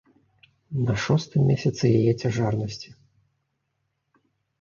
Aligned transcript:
На 0.85 0.93
шостым 1.03 1.41
месяцы 1.49 1.83
яе 1.99 2.13
цяжарнасці. 2.21 2.89